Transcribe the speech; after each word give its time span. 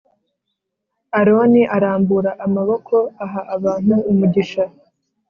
Aroni 1.19 1.61
arambura 1.75 2.31
amaboko 2.45 2.95
aha 3.23 3.41
abantu 3.55 3.95
umugisha 4.11 4.63